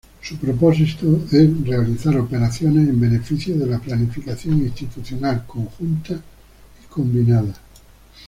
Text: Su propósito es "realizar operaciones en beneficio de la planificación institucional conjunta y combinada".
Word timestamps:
Su 0.19 0.35
propósito 0.39 1.05
es 1.31 1.63
"realizar 1.63 2.17
operaciones 2.17 2.89
en 2.89 2.99
beneficio 2.99 3.55
de 3.55 3.67
la 3.67 3.77
planificación 3.77 4.57
institucional 4.57 5.45
conjunta 5.45 6.15
y 6.83 6.87
combinada". 6.87 7.53